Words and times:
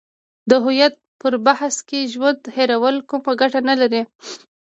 د 0.49 0.51
هویت 0.63 0.93
پر 1.21 1.33
بحث 1.45 1.75
کې 1.87 2.09
ژوند 2.13 2.39
هیرول 2.55 2.95
کومه 3.09 3.31
ګټه 3.41 3.59
نه 3.69 3.75
لري. 3.81 4.01